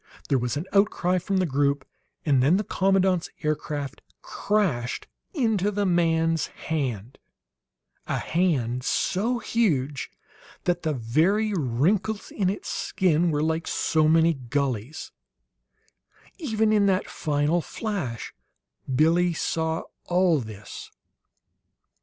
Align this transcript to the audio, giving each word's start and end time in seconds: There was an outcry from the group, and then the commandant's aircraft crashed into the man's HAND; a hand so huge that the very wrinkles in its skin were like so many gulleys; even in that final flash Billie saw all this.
There 0.29 0.39
was 0.39 0.57
an 0.57 0.65
outcry 0.73 1.19
from 1.19 1.37
the 1.37 1.45
group, 1.45 1.85
and 2.25 2.41
then 2.41 2.57
the 2.57 2.63
commandant's 2.63 3.29
aircraft 3.43 4.01
crashed 4.23 5.05
into 5.31 5.69
the 5.69 5.85
man's 5.85 6.47
HAND; 6.47 7.19
a 8.07 8.17
hand 8.17 8.83
so 8.83 9.37
huge 9.37 10.09
that 10.63 10.81
the 10.81 10.93
very 10.93 11.53
wrinkles 11.53 12.31
in 12.31 12.49
its 12.49 12.67
skin 12.67 13.29
were 13.29 13.43
like 13.43 13.67
so 13.67 14.07
many 14.07 14.33
gulleys; 14.33 15.11
even 16.39 16.73
in 16.73 16.87
that 16.87 17.07
final 17.07 17.61
flash 17.61 18.33
Billie 18.91 19.33
saw 19.33 19.83
all 20.05 20.39
this. 20.39 20.89